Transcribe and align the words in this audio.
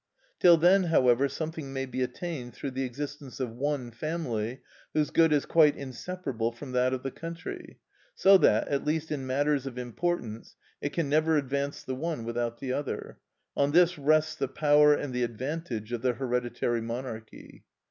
Till 0.39 0.57
then, 0.57 0.85
however, 0.85 1.29
something 1.29 1.71
may 1.71 1.85
be 1.85 2.01
attained 2.01 2.55
through 2.55 2.71
the 2.71 2.81
existence 2.85 3.39
of 3.39 3.51
one 3.51 3.91
family 3.91 4.61
whose 4.95 5.11
good 5.11 5.31
is 5.31 5.45
quite 5.45 5.75
inseparable 5.75 6.51
from 6.51 6.71
that 6.71 6.91
of 6.91 7.03
the 7.03 7.11
country; 7.11 7.77
so 8.15 8.35
that, 8.39 8.67
at 8.67 8.83
least 8.83 9.11
in 9.11 9.27
matters 9.27 9.67
of 9.67 9.77
importance, 9.77 10.55
it 10.81 10.91
can 10.91 11.07
never 11.07 11.37
advance 11.37 11.83
the 11.83 11.93
one 11.93 12.23
without 12.25 12.57
the 12.57 12.73
other. 12.73 13.19
On 13.55 13.73
this 13.73 13.99
rests 13.99 14.33
the 14.33 14.47
power 14.47 14.95
and 14.95 15.13
the 15.13 15.21
advantage 15.21 15.91
of 15.91 16.01
the 16.01 16.13
hereditary 16.13 16.81
monarchy. 16.81 17.63